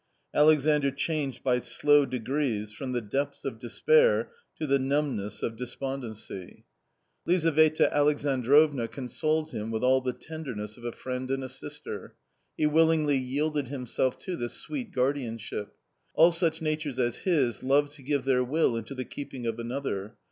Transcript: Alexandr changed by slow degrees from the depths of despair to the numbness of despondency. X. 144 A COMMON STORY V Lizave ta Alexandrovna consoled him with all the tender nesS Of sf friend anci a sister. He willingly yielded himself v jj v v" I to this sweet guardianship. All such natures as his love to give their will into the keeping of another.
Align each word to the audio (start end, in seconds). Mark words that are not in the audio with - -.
Alexandr 0.33 0.89
changed 0.89 1.43
by 1.43 1.59
slow 1.59 2.07
degrees 2.07 2.71
from 2.73 2.91
the 2.91 3.01
depths 3.01 3.45
of 3.45 3.59
despair 3.59 4.31
to 4.59 4.65
the 4.65 4.79
numbness 4.79 5.43
of 5.43 5.55
despondency. 5.55 6.65
X. 7.29 7.43
144 7.43 7.45
A 7.45 7.61
COMMON 7.61 7.61
STORY 7.61 7.61
V 7.61 7.61
Lizave 7.61 7.75
ta 7.75 7.95
Alexandrovna 7.95 8.87
consoled 8.87 9.51
him 9.51 9.69
with 9.69 9.83
all 9.83 10.01
the 10.01 10.11
tender 10.13 10.55
nesS 10.55 10.77
Of 10.79 10.85
sf 10.95 10.95
friend 10.95 11.29
anci 11.29 11.43
a 11.43 11.49
sister. 11.49 12.15
He 12.57 12.65
willingly 12.65 13.17
yielded 13.17 13.67
himself 13.67 14.15
v 14.15 14.21
jj 14.21 14.21
v 14.21 14.25
v" 14.25 14.31
I 14.31 14.33
to 14.33 14.39
this 14.41 14.53
sweet 14.53 14.91
guardianship. 14.91 15.75
All 16.15 16.31
such 16.31 16.63
natures 16.63 16.97
as 16.97 17.17
his 17.17 17.61
love 17.61 17.89
to 17.89 18.01
give 18.01 18.23
their 18.25 18.43
will 18.43 18.75
into 18.75 18.95
the 18.95 19.05
keeping 19.05 19.45
of 19.45 19.59
another. 19.59 20.15